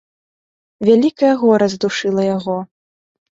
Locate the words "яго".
2.37-2.57